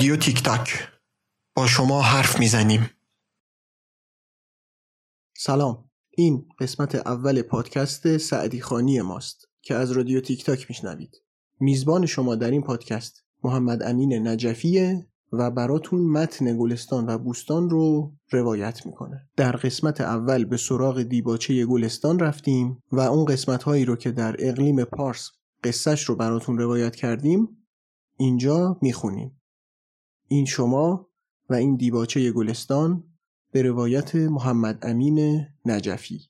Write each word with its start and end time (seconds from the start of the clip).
رادیو 0.00 0.16
تیک 0.16 0.42
تاک. 0.42 0.88
با 1.54 1.66
شما 1.66 2.02
حرف 2.02 2.38
می‌زنیم. 2.40 2.90
سلام. 5.36 5.90
این 6.10 6.48
قسمت 6.60 6.94
اول 6.94 7.42
پادکست 7.42 8.16
سعدی 8.16 8.60
خانی 8.60 9.00
ماست 9.00 9.48
که 9.62 9.74
از 9.74 9.92
رادیو 9.92 10.20
تیک 10.20 10.44
تاک 10.44 10.66
میشنوید. 10.68 11.16
میزبان 11.60 12.06
شما 12.06 12.34
در 12.34 12.50
این 12.50 12.62
پادکست 12.62 13.24
محمد 13.44 13.82
امین 13.82 14.28
نجفیه 14.28 15.06
و 15.32 15.50
براتون 15.50 16.00
متن 16.00 16.58
گلستان 16.58 17.08
و 17.08 17.18
بوستان 17.18 17.70
رو 17.70 18.14
روایت 18.30 18.86
می‌کنه. 18.86 19.28
در 19.36 19.52
قسمت 19.52 20.00
اول 20.00 20.44
به 20.44 20.56
سراغ 20.56 21.02
دیباچه 21.02 21.66
گلستان 21.66 22.18
رفتیم 22.18 22.82
و 22.92 23.00
اون 23.00 23.24
قسمت 23.24 23.62
هایی 23.62 23.84
رو 23.84 23.96
که 23.96 24.10
در 24.10 24.36
اقلیم 24.38 24.84
پارس 24.84 25.30
قصهش 25.64 26.04
رو 26.04 26.16
براتون 26.16 26.58
روایت 26.58 26.96
کردیم 26.96 27.66
اینجا 28.16 28.78
می‌خونیم. 28.82 29.39
این 30.32 30.44
شما 30.44 31.06
و 31.48 31.54
این 31.54 31.76
دیباچه 31.76 32.32
گلستان 32.32 33.04
به 33.52 33.62
روایت 33.62 34.14
محمد 34.14 34.78
امین 34.82 35.46
نجفی. 35.66 36.20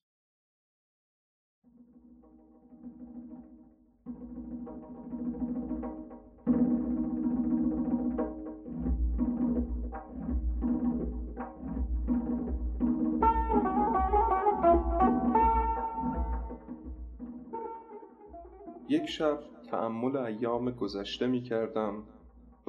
یک 18.89 19.07
شب 19.07 19.41
تأمل 19.71 20.17
ایام 20.17 20.71
گذشته 20.71 21.27
می 21.27 21.43
کردم 21.43 22.02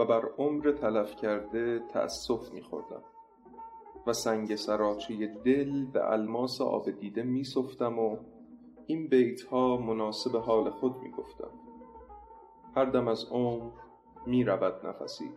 بر 0.05 0.25
عمر 0.37 0.71
تلف 0.71 1.15
کرده 1.15 1.79
تأسف 1.79 2.51
می 2.51 2.61
خوردم 2.61 3.03
و 4.07 4.13
سنگ 4.13 4.55
سراچه 4.55 5.27
دل 5.27 5.85
به 5.85 6.11
الماس 6.11 6.61
آب 6.61 6.91
دیده 6.91 7.23
می 7.23 7.43
صفتم 7.43 7.99
و 7.99 8.17
این 8.87 9.07
بیت 9.07 9.41
ها 9.41 9.77
مناسب 9.77 10.35
حال 10.35 10.69
خود 10.69 10.97
می 10.97 11.11
گفتم 11.11 11.51
هر 12.75 12.85
دم 12.85 13.07
از 13.07 13.25
عمر 13.31 13.71
می 14.25 14.43
رود 14.43 14.85
نفسی 14.87 15.31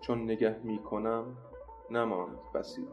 چون 0.00 0.22
نگه 0.22 0.60
می 0.64 0.78
کنم 0.78 1.36
نماند 1.90 2.38
بسی. 2.54 2.86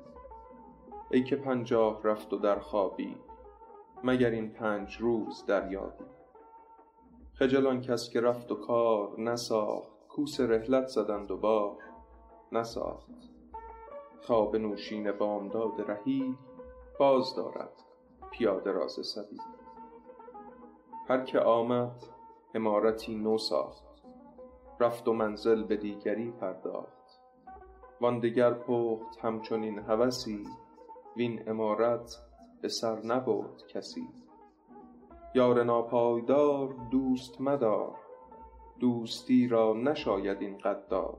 ای 1.12 1.24
که 1.24 1.36
پنجاه 1.36 2.04
رفت 2.04 2.34
و 2.34 2.38
در 2.38 2.60
خوابی 2.60 3.16
مگر 4.04 4.30
این 4.30 4.50
پنج 4.50 4.98
روز 4.98 5.46
در 5.46 5.72
یادی 5.72 6.06
خجل 7.34 7.68
آن 7.68 7.82
کس 7.82 8.10
که 8.10 8.22
رفت 8.22 8.52
و 8.52 8.56
کار 8.56 9.20
نساخت 9.20 9.93
کوس 10.16 10.40
رحلت 10.40 10.88
زدند 10.88 11.32
و 11.32 11.38
بار 11.38 11.78
نساخت. 12.52 13.10
خواب 14.22 14.56
نوشین 14.56 15.12
بامداد 15.12 15.92
رهی 15.92 16.38
باز 17.00 17.36
دارد 17.36 17.74
پیاده 18.32 18.72
راز 18.72 18.92
سبیل 18.92 19.42
هر 21.08 21.24
که 21.24 21.40
آمد 21.40 22.06
عمارتی 22.56 23.16
نو 23.16 23.38
ساخت 23.38 23.84
رفت 24.80 25.08
و 25.08 25.14
منزل 25.14 25.64
به 25.64 25.78
دیگری 25.78 26.32
پرداخت. 26.32 27.22
وان 28.02 28.20
دگر 28.20 28.54
پخت 28.54 29.20
همچنین 29.22 29.80
هوسی 29.80 30.48
وین 31.18 31.40
عمارت 31.40 32.16
به 32.62 32.68
سر 32.68 33.06
نبرد 33.06 33.68
کسی. 33.68 34.08
یار 35.36 35.64
ناپایدار 35.64 36.76
دوست 36.92 37.42
مدار 37.42 38.03
دوستی 38.80 39.48
را 39.48 39.74
نشاید 39.74 40.42
این 40.42 40.58
قدار. 40.58 41.18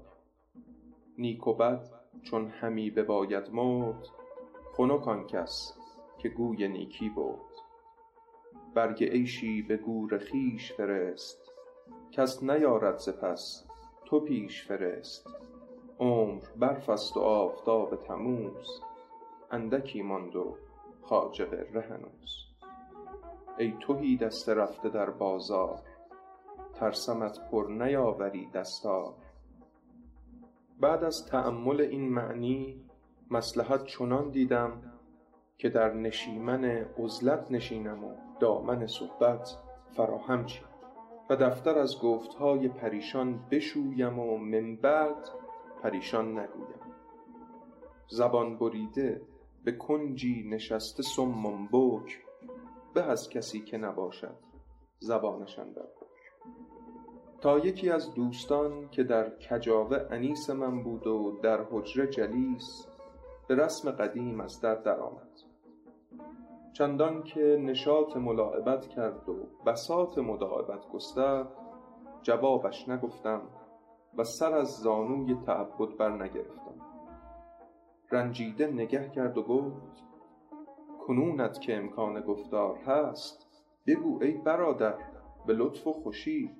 نیک 1.18 1.46
و 1.46 1.52
بد 1.52 1.90
چون 2.22 2.48
همی 2.48 2.90
بباید 2.90 3.50
مرد 3.52 4.06
خنک 4.76 5.08
آن 5.08 5.26
کس 5.26 5.78
که 6.18 6.28
گوی 6.28 6.68
نیکی 6.68 7.08
برد. 7.08 7.54
برگ 8.74 9.04
عیشی 9.04 9.62
به 9.62 9.76
گور 9.76 10.18
خویش 10.18 10.72
فرست 10.72 11.52
کس 12.12 12.42
نیارد 12.42 12.98
ز 12.98 13.08
پس 13.08 13.64
تو 14.04 14.20
پیش 14.20 14.62
فرست. 14.62 15.26
عمر 16.00 16.42
برف 16.56 16.90
است 16.90 17.16
و 17.16 17.20
آفتاب 17.20 17.96
تموز 17.96 18.80
اندکی 19.50 20.02
ماند 20.02 20.36
و 20.36 20.56
خواجه 21.02 21.44
غره 21.44 22.00
ای 23.58 23.74
تهی 23.86 24.16
دست 24.16 24.48
رفته 24.48 24.88
در 24.88 25.10
بازار 25.10 25.78
ترسمت 26.74 27.50
پر 27.50 27.66
نیاوری 27.70 28.50
دستار 28.54 29.14
بعد 30.80 31.04
از 31.04 31.26
تأمل 31.26 31.80
این 31.80 32.08
معنی 32.08 32.84
مصلحت 33.30 33.84
چنان 33.84 34.30
دیدم 34.30 34.92
که 35.58 35.68
در 35.68 35.92
نشیمن 35.92 36.64
عزلت 36.98 37.50
نشینم 37.50 38.04
و 38.04 38.14
دامن 38.40 38.86
صحبت 38.86 39.58
فراهم 39.96 40.46
چینم 40.46 40.68
و 41.30 41.36
دفتر 41.36 41.78
از 41.78 42.00
گفتهای 42.02 42.68
پریشان 42.68 43.40
بشویم 43.50 44.18
و 44.18 44.38
من 44.38 44.76
بعد 44.76 45.28
پریشان 45.82 46.38
نگویم. 46.38 46.80
زبان 48.08 48.58
بریده 48.58 49.22
به 49.64 49.72
کنجی 49.72 50.48
نشسته 50.50 51.02
صم 51.02 51.66
بکم 51.66 52.18
به 52.94 53.02
از 53.02 53.28
کسی 53.28 53.60
که 53.60 53.78
نباشد 53.78 54.36
زبانش 54.98 55.58
اندر. 55.58 56.03
تا 57.40 57.58
یکی 57.58 57.90
از 57.90 58.14
دوستان 58.14 58.88
که 58.90 59.04
در 59.04 59.30
کجاوه 59.30 59.98
انیس 60.10 60.50
من 60.50 60.82
بود 60.82 61.06
و 61.06 61.38
در 61.42 61.64
حجره 61.70 62.06
جلیس 62.06 62.86
به 63.48 63.54
رسم 63.54 63.90
قدیم 63.90 64.40
از 64.40 64.60
در 64.60 64.74
درآمد. 64.74 65.28
چندان 66.72 67.22
که 67.22 67.58
نشاط 67.60 68.16
ملاعبت 68.16 68.88
کرد 68.88 69.28
و 69.28 69.34
بساط 69.66 70.18
مداعبت 70.18 70.88
گسترد 70.88 71.48
جوابش 72.22 72.88
نگفتم 72.88 73.42
و 74.18 74.24
سر 74.24 74.54
از 74.54 74.68
زانوی 74.68 75.34
تعبد 75.46 75.96
برنگرفتم. 75.98 76.74
رنجیده 78.12 78.66
نگه 78.66 79.08
کرد 79.08 79.38
و 79.38 79.42
گفت 79.42 80.02
کنونت 81.06 81.60
که 81.60 81.76
امکان 81.76 82.20
گفتار 82.20 82.76
هست 82.76 83.46
بگو 83.86 84.22
ای 84.22 84.32
برادر 84.32 85.13
به 85.46 85.52
لطف 85.52 85.86
و 85.86 85.92
خوشی 85.92 86.50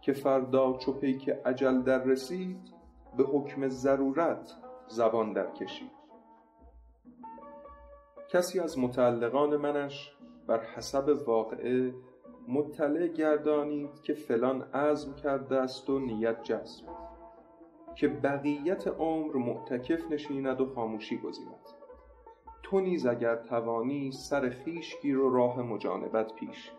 که 0.00 0.12
فردا 0.12 0.76
چو 0.76 0.92
پیک 0.92 1.30
اجل 1.44 1.82
در 1.82 2.04
رسید 2.04 2.60
به 3.16 3.24
حکم 3.24 3.68
ضرورت 3.68 4.54
زبان 4.88 5.32
در 5.32 5.50
کشید. 5.50 5.90
کسی 8.28 8.60
از 8.60 8.78
متعلقان 8.78 9.56
منش 9.56 10.16
بر 10.46 10.60
حسب 10.60 11.08
واقعه 11.26 11.94
مطلع 12.48 13.06
گردانید 13.06 14.02
که 14.02 14.14
فلان 14.14 14.62
عزم 14.62 15.14
کرده 15.14 15.56
است 15.56 15.90
و 15.90 15.98
نیت 15.98 16.42
جزم 16.42 16.86
که 17.94 18.08
بقیت 18.08 18.86
عمر 18.86 19.36
معتکف 19.36 20.10
نشیند 20.10 20.60
و 20.60 20.66
خاموشی 20.66 21.18
گزیند. 21.18 21.68
تو 22.62 22.80
نیز 22.80 23.06
اگر 23.06 23.36
توانی 23.36 24.12
سر 24.12 24.50
خویش 24.50 25.00
گیر 25.02 25.18
و 25.18 25.30
راه 25.30 25.62
مجانبت 25.62 26.34
پیش. 26.34 26.72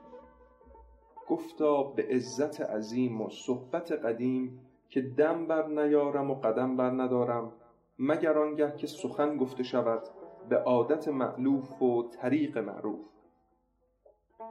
گفتا 1.27 1.83
به 1.83 2.07
عزت 2.09 2.61
عظیم 2.61 3.21
و 3.21 3.29
صحبت 3.29 3.91
قدیم 3.91 4.59
که 4.89 5.01
دم 5.01 5.47
بر 5.47 5.67
نیارم 5.67 6.31
و 6.31 6.35
قدم 6.35 6.77
بر 6.77 6.89
ندارم 6.89 7.51
مگر 7.99 8.37
آنگه 8.37 8.75
که 8.75 8.87
سخن 8.87 9.37
گفته 9.37 9.63
شود 9.63 10.01
به 10.49 10.57
عادت 10.57 11.07
مألوف 11.07 11.81
و 11.81 12.03
طریق 12.03 12.57
معروف. 12.57 13.05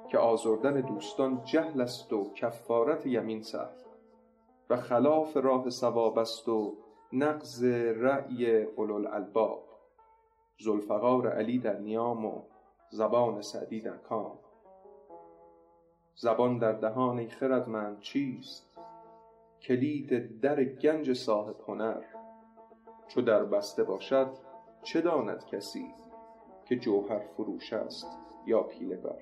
که 0.09 0.19
آزردن 0.19 0.81
دوستان 0.81 1.45
جهل 1.45 1.81
است 1.81 2.13
و 2.13 2.33
کفارت 2.35 3.07
یمین 3.07 3.43
سهل 3.43 3.77
و 4.71 4.77
خلاف 4.77 5.37
راه 5.37 5.71
صواب 5.71 6.19
است 6.19 6.49
و 6.49 6.77
نقض 7.13 7.65
رأی 7.97 8.63
اولوالالباب. 8.63 9.65
ذوالفقار 10.63 11.29
علی 11.29 11.59
در 11.59 11.79
نیام 11.79 12.25
و 12.25 12.43
زبان 12.91 13.43
سعدی 13.43 13.81
در 13.81 13.97
کام. 13.97 14.39
زبان 16.17 16.59
در 16.59 16.73
دهان 16.73 17.19
ای 17.19 17.29
خردمند 17.29 18.01
چیست؟ 18.01 18.79
کلید 19.63 20.41
در 20.41 20.65
گنج 20.65 21.13
صاحب 21.13 21.57
هنر. 21.69 22.03
چو 23.09 23.21
در 23.21 23.45
بسته 23.45 23.85
باشد 23.85 24.31
چه 24.83 25.01
داند 25.01 25.45
کسی 25.45 25.95
که 26.65 26.77
جوهر 26.77 27.19
فروش 27.19 27.73
است 27.73 28.19
یا 28.47 28.63
پیله 28.63 28.97
بر؟ 28.97 29.19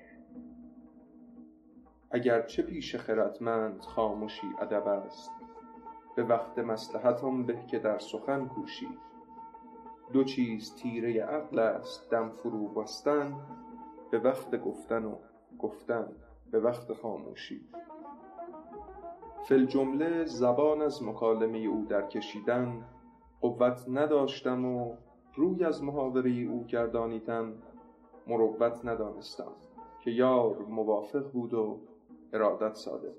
اگر 2.11 2.41
چه 2.41 2.63
پیش 2.63 2.95
خردمند 2.95 3.81
خامشی 3.81 4.47
ادب 4.59 4.87
است 4.87 5.31
به 6.15 6.23
وقت 6.23 6.59
مصلحت 6.59 7.23
آن 7.23 7.45
به 7.45 7.65
که 7.67 7.79
در 7.79 7.99
سخن 7.99 8.47
کوشی. 8.47 8.89
دو 10.13 10.23
چیز 10.23 10.75
تیره 10.75 11.23
عقل 11.23 11.59
است 11.59 12.09
دم 12.09 12.29
فرو 12.29 12.67
بستن 12.67 13.35
به 14.11 14.19
وقت 14.19 14.61
گفتن 14.61 15.05
و 15.05 15.15
گفتن. 15.59 16.15
به 16.53 16.59
وقت 16.59 16.93
خاموشی. 16.93 17.61
فل 19.47 19.65
جمله 19.65 20.25
زبان 20.25 20.81
از 20.81 21.03
مکالمه 21.03 21.57
او 21.57 21.85
در 21.89 22.07
کشیدن 22.07 22.85
قوت 23.41 23.85
نداشتم 23.89 24.65
و 24.65 24.95
روی 25.35 25.63
از 25.63 25.83
محاوره 25.83 26.31
او 26.31 26.63
گردانیدن 26.63 27.53
مروت 28.27 28.85
ندانستم 28.85 29.51
که 30.03 30.11
یار 30.11 30.57
موافق 30.57 31.31
بود 31.31 31.53
و 31.53 31.79
ارادت 32.33 32.73
صادق. 32.73 33.15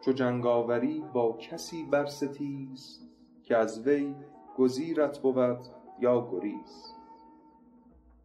چو 0.00 0.12
جنگاوری 0.12 1.04
با 1.12 1.32
کسی 1.32 1.84
برستیز 1.84 3.08
که 3.42 3.56
از 3.56 3.86
وی 3.86 4.14
گزیرت 4.56 5.18
بود 5.18 5.66
یا 6.00 6.28
گریز. 6.32 6.94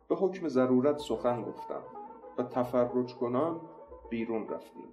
به 0.08 0.16
حکم 0.16 0.48
ضرورت 0.48 0.98
سخن 0.98 1.42
گفتم. 1.42 1.95
و 2.38 2.44
تفرج 2.44 3.16
کنان 3.16 3.62
بیرون 4.10 4.48
رفتیم. 4.48 4.88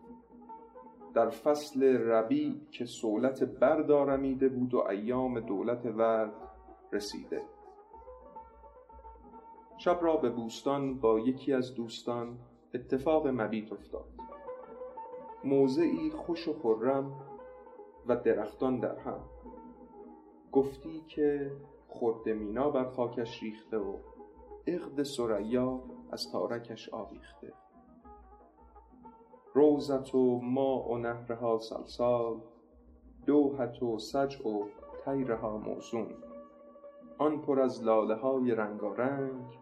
در 1.15 1.29
فصل 1.29 1.83
ربیع 1.83 2.61
که 2.71 2.85
صولت 2.85 3.43
برد 3.43 3.91
آرمیده 3.91 4.49
بود 4.49 4.75
و 4.75 4.79
ایام 4.79 5.41
دولت 5.41 5.87
ورد 5.87 6.33
رسیده. 6.93 7.43
شب 9.79 9.99
را 10.03 10.17
به 10.17 10.31
بوستان 10.31 11.01
با 11.01 11.19
یکی 11.19 11.53
از 11.53 11.75
دوستان 11.75 12.39
اتفاق 12.75 13.27
مبیت 13.27 13.73
افتاد. 13.73 14.09
موضعی 15.45 16.11
خوش 16.11 16.49
و 16.49 16.53
خرم 16.53 17.13
و 18.07 18.17
درختان 18.17 18.79
در 18.79 18.99
هم. 18.99 19.21
گفتی 20.53 21.01
که 21.01 21.53
خرد 21.89 22.29
مینا 22.29 22.71
بر 22.71 22.85
خاکش 22.85 23.43
ریخته 23.43 23.79
و 23.79 23.97
عقد 24.67 25.03
ثریا 25.03 25.81
از 26.13 26.33
تارکش 26.33 26.89
آویخته. 26.89 27.53
روزت 29.55 30.15
و 30.15 30.41
ماء 30.41 30.89
و 30.89 30.99
نهرها 30.99 31.59
سلسال 31.59 32.41
دوحت 33.27 33.83
و 33.83 33.99
سجع 33.99 34.49
و 34.49 34.65
طیرها 35.05 35.57
موزون. 35.57 36.15
آن 37.19 37.43
پر 37.43 37.61
از 37.61 37.85
لاله 37.85 38.15
های 38.15 38.51
رنگارنگ 38.51 39.59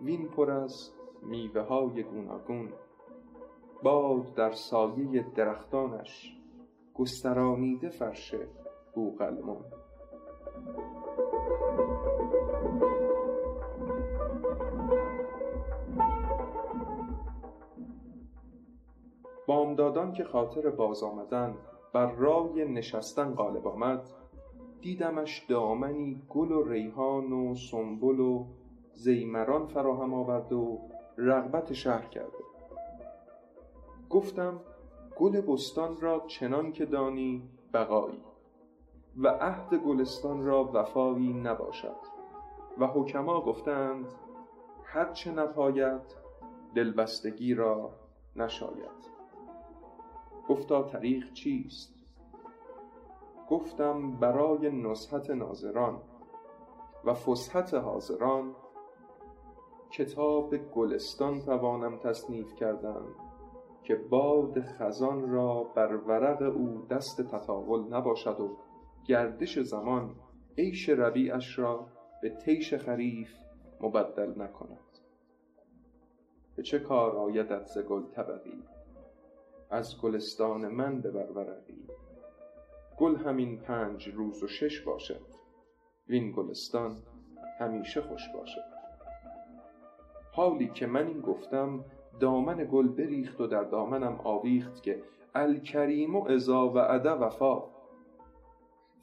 وین 0.00 0.28
پر 0.28 0.50
از 0.50 0.90
میوه 1.22 1.60
های 1.62 2.02
گوناگون. 2.02 2.72
باد 3.82 4.34
در 4.34 4.50
سایه 4.50 5.26
درختانش 5.34 6.36
گسترانیده 6.94 7.88
فرش 7.88 8.34
بوقلمون. 8.94 9.64
بامدادان 19.46 20.12
که 20.12 20.24
خاطر 20.24 20.70
باز 20.70 21.02
آمدن 21.02 21.54
بر 21.92 22.10
رای 22.10 22.64
نشستن 22.64 23.34
غالب 23.34 23.66
آمد 23.68 24.08
دیدمش 24.80 25.46
دامنی 25.48 26.22
گل 26.28 26.52
و 26.52 26.68
ریحان 26.68 27.32
و 27.32 27.54
سنبل 27.54 28.20
و 28.20 28.46
زیمران 28.92 29.66
فراهم 29.66 30.14
آورده 30.14 30.54
و 30.54 30.78
رغبت 31.18 31.72
شهر 31.72 32.06
کرده 32.06 32.44
گفتم 34.10 34.60
گل 35.16 35.40
بستان 35.40 36.00
را 36.00 36.24
چنان 36.26 36.72
که 36.72 36.86
دانی 36.86 37.42
بقایی 37.74 38.22
و 39.16 39.28
عهد 39.28 39.74
گلستان 39.74 40.44
را 40.44 40.70
وفایی 40.74 41.32
نباشد. 41.32 41.96
و 42.78 42.86
حکما 42.86 43.40
گفتند 43.40 44.06
هر 44.84 45.12
چه 45.12 45.30
نپاید 45.32 46.00
دلبستگی 46.74 47.54
را 47.54 47.90
نشاید. 48.36 49.11
گفتا 50.48 50.82
طریق 50.82 51.32
چیست؟ 51.32 51.94
گفتم 53.48 54.10
برای 54.10 54.70
نصحت 54.70 55.30
ناظران 55.30 56.00
و 57.04 57.14
فسحت 57.14 57.74
حاضران 57.74 58.54
کتاب 59.90 60.56
گلستان 60.56 61.40
توانم 61.40 61.98
تصنیف 61.98 62.54
کردن 62.54 63.02
که 63.82 63.94
باد 63.94 64.60
خزان 64.60 65.30
را 65.30 65.64
بر 65.64 65.96
ورق 65.96 66.56
او 66.56 66.86
دست 66.90 67.22
تطاول 67.22 67.94
نباشد 67.94 68.40
و 68.40 68.56
گردش 69.04 69.58
زمان 69.58 70.14
عیش 70.58 70.88
ربیعش 70.88 71.58
را 71.58 71.86
به 72.22 72.30
طیش 72.30 72.74
خریف 72.74 73.30
مبدل 73.80 74.42
نکند. 74.42 74.78
به 76.56 76.62
چه 76.62 76.78
کار 76.78 77.16
آیدت 77.16 77.66
ز 77.66 77.78
گل 77.78 78.02
طبقی؟ 78.02 78.62
از 79.72 80.00
گلستان 80.00 80.68
من 80.68 81.00
ببر 81.00 81.30
ورقی 81.30 81.86
گل 82.98 83.16
همین 83.16 83.58
پنج 83.58 84.08
روز 84.08 84.42
و 84.42 84.48
شش 84.48 84.80
باشد. 84.80 85.26
وین 86.08 86.32
گلستان 86.32 87.02
همیشه 87.58 88.00
خوش 88.00 88.22
باشد. 88.34 88.72
حالی 90.32 90.68
که 90.68 90.86
من 90.86 91.06
این 91.06 91.20
گفتم 91.20 91.84
دامن 92.20 92.68
گل 92.72 92.88
بریخت 92.88 93.40
و 93.40 93.46
در 93.46 93.64
دامنم 93.64 94.20
آویخت 94.24 94.82
که 94.82 95.02
الکریم 95.34 96.16
اذا 96.16 96.68
وعد 96.68 97.06
وفا. 97.06 97.62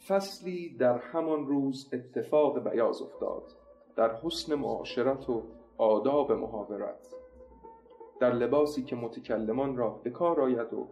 فصلی 0.07 0.77
در 0.77 0.97
همان 0.97 1.47
روز 1.47 1.89
اتفاق 1.93 2.69
بیاض 2.69 3.01
افتاد. 3.01 3.43
در 3.95 4.15
حسن 4.15 4.55
معاشرت 4.55 5.29
و 5.29 5.43
آداب 5.77 6.31
محاورت. 6.31 7.15
در 8.19 8.33
لباسی 8.33 8.83
که 8.83 8.95
متکلمان 8.95 9.77
را 9.77 9.89
به 9.89 10.09
کار 10.09 10.41
آید 10.41 10.73
و 10.73 10.89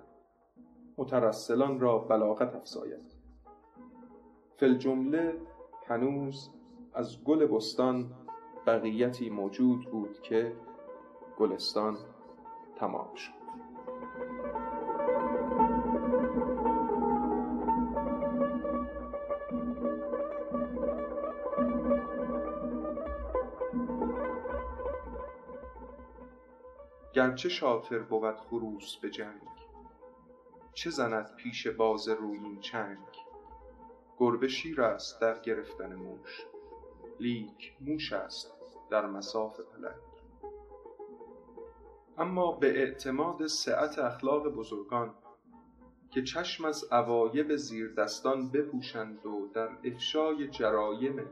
مترسلان 0.97 1.79
را 1.79 1.97
بلاغت 1.97 2.55
افزاید. 2.55 3.15
فی 4.55 4.65
الجمله 4.65 5.41
هنوز 5.87 6.49
از 6.93 7.23
گل 7.23 7.45
بستان 7.45 8.11
بقیتی 8.67 9.29
موجود 9.29 9.85
بود 9.91 10.21
که 10.21 10.53
گلستان 11.37 11.97
تمام 12.75 13.15
شد. 13.15 13.46
گرچه 27.17 27.49
شاطر 27.49 27.99
بود 27.99 28.35
خروس 28.35 28.97
به 28.97 29.09
جنگ. 29.09 29.41
چه 30.73 30.89
زند 30.89 31.35
پیش 31.35 31.67
باز 31.67 32.09
رویین 32.09 32.59
چنگ؟ 32.59 32.97
گربه 34.17 34.47
شیر 34.47 34.81
است 34.81 35.21
در 35.21 35.39
گرفتن 35.39 35.95
موش 35.95 36.45
لیک 37.19 37.73
موش 37.81 38.13
است 38.13 38.53
در 38.89 39.05
مصاف 39.05 39.59
پلنگ. 39.59 40.01
اما 42.17 42.51
به 42.51 42.79
اعتماد 42.79 43.47
سعت 43.47 43.99
اخلاق 43.99 44.47
بزرگان 44.47 45.13
که 46.11 46.21
چشم 46.21 46.65
از 46.65 46.83
عوایب 46.91 47.55
زیردستان 47.55 48.51
بپوشند 48.51 49.25
و 49.25 49.47
در 49.53 49.69
افشای 49.83 50.47
جرایم 50.47 51.25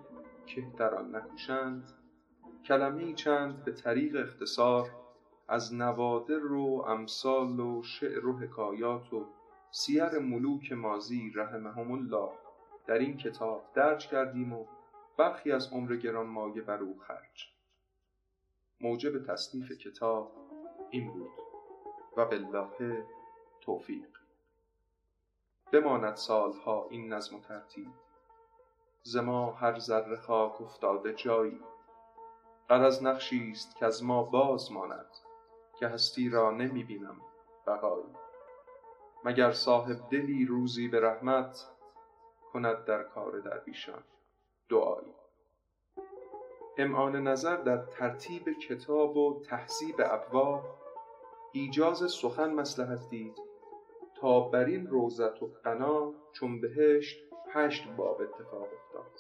کهتران 0.46 1.16
نکوشند 1.16 1.84
کلمه 2.66 3.14
چند 3.14 3.64
به 3.64 3.72
طریق 3.72 4.16
اختصار 4.16 5.05
از 5.48 5.74
نوادر 5.74 6.52
و 6.52 6.84
امثال 6.88 7.60
و 7.60 7.84
شعر 7.84 8.26
و 8.26 8.40
حکایات 8.40 9.14
و 9.14 9.26
سیر 9.72 10.20
ملوک 10.20 10.72
ماضی 10.72 11.32
رحمهم 11.36 11.92
الله 11.92 12.32
در 12.88 12.98
این 12.98 13.18
کتاب 13.18 13.66
درج 13.74 14.08
کردیم 14.08 14.54
و 14.54 14.66
برخی 15.18 15.52
از 15.52 15.74
عمر 15.74 15.96
گرانمایه 15.96 16.62
بر 16.62 16.80
او 16.80 17.00
خرج. 17.00 17.50
موجب 18.82 19.26
تصنیف 19.26 19.72
کتاب 19.72 20.32
این 20.90 21.14
بود 21.14 21.32
و 22.18 22.26
بالله 22.26 23.06
توفیق. 23.62 24.10
بماند 25.72 26.16
سالها 26.16 26.88
این 26.90 27.14
نظم 27.14 27.36
و 27.36 27.40
ترتیب. 27.40 27.88
ز 29.04 29.16
هر 29.56 29.80
ذره 29.80 30.16
خاک 30.16 30.62
افتاده 30.62 31.14
جایی. 31.14 31.60
غرض 32.70 33.04
نقشی 33.04 33.52
است 33.52 33.84
از 33.84 34.04
ما 34.04 34.24
باز 34.24 34.72
ماند. 34.72 35.25
که 35.80 35.88
هستی 35.88 36.30
را 36.30 36.52
نمی 36.52 36.84
بینم 36.84 37.22
بقایی 37.68 38.16
مگر 39.26 39.52
صاحب 39.52 40.10
دلی 40.12 40.46
روزی 40.46 40.88
به 40.88 41.00
رحمت 41.00 41.68
کند 42.54 42.86
در 42.86 43.04
کار 43.04 43.40
درویشان؟ 43.40 44.04
دعایی. 44.70 45.14
امعان 46.78 47.16
نظر 47.16 47.56
در 47.56 47.78
ترتیب 47.78 48.50
کتاب 48.50 49.18
و 49.18 49.42
تهذیب 49.46 49.96
ابواب 50.00 50.64
ایجاز 51.52 52.12
سخن 52.12 52.54
مصلحت 52.54 53.10
دید 53.10 53.38
تا 54.16 54.40
بر 54.40 54.66
این 54.66 54.88
روضت 54.88 55.44
و 55.44 55.48
غنا 55.48 56.14
چون 56.34 56.62
بهشت 56.62 57.18
هشت 57.54 57.88
باب 57.88 58.22
اتفاق 58.22 58.68
افتاد. 58.74 59.12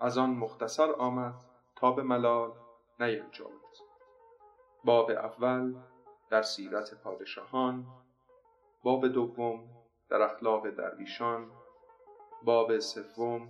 از 0.00 0.18
آن 0.18 0.30
مختصر 0.30 0.92
آمد 0.92 1.34
تا 1.76 1.92
به 1.92 2.02
ملال 2.02 2.52
نینجامد 3.00 3.91
باب 4.84 5.10
اول 5.10 5.74
در 6.30 6.42
سیرت 6.42 6.94
پادشاهان 6.94 7.86
باب 8.82 9.08
دوم 9.08 9.68
در 10.08 10.22
اخلاق 10.22 10.70
درویشان 10.70 11.50
باب 12.44 12.78
سوم 12.78 13.48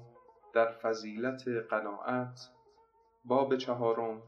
در 0.53 0.73
فضیلت 0.73 1.49
قناعت 1.49 2.51
باب 3.25 3.57
چهارم 3.57 4.23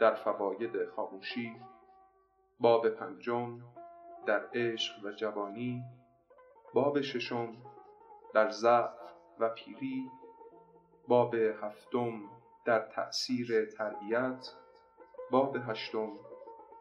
در 0.00 0.14
فواید 0.14 0.88
خاموشی 0.88 1.56
باب 2.60 2.88
پنجم 2.88 3.60
در 4.26 4.48
عشق 4.54 5.04
و 5.04 5.10
جوانی 5.10 5.84
باب 6.74 7.00
ششم 7.00 7.56
در 8.34 8.50
ضعف 8.50 8.98
و 9.38 9.48
پیری 9.48 10.10
باب 11.08 11.34
هفتم 11.34 12.22
در 12.64 12.80
تأثیر 12.80 13.64
تربیت. 13.64 14.52
باب 15.30 15.56
هشتم 15.56 16.18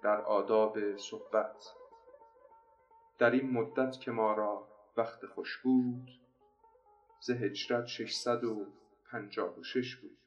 در 0.03 0.21
آداب 0.21 0.97
صحبت. 0.97 1.73
در 3.17 3.31
این 3.31 3.51
مدت 3.51 3.99
که 3.99 4.11
ما 4.11 4.33
را 4.33 4.67
وقت 4.97 5.25
خوش 5.25 5.57
بود 5.57 6.09
ز 7.19 7.29
هجرت 7.29 7.85
ششصد 7.85 8.43
و 8.43 8.65
پنجاه 9.11 9.59
و 9.59 9.63
شش 9.63 9.95
بود. 9.95 10.17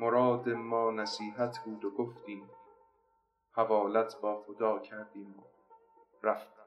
مراد 0.00 0.48
ما 0.48 0.90
نصیحت 0.90 1.58
بود 1.64 1.84
و 1.84 1.90
گفتیم 1.90 2.50
حوالت 3.52 4.20
با 4.20 4.42
خدا 4.42 4.78
کردیم 4.78 5.34
و 5.38 5.42
رفتیم 6.22 6.65